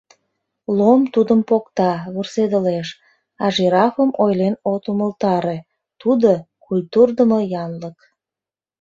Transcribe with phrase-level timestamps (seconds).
[0.77, 2.87] Лом тудым покта, вурседылеш,
[3.43, 5.57] а жирафым ойлен от умылтаре,
[6.01, 6.31] тудо—
[6.65, 7.97] культурдымо янлык.